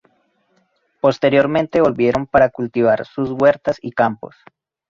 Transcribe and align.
Posteriormente 0.99 1.79
volvieron 1.79 2.25
para 2.25 2.49
cultivar 2.49 3.05
sus 3.05 3.29
huertas 3.29 3.77
y 3.83 3.91
campos. 3.91 4.35